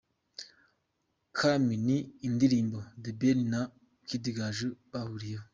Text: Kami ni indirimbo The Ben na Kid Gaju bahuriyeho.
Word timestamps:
Kami 1.37 1.73
ni 1.85 1.97
indirimbo 2.27 2.77
The 3.03 3.11
Ben 3.19 3.39
na 3.51 3.61
Kid 4.07 4.25
Gaju 4.37 4.69
bahuriyeho. 4.91 5.45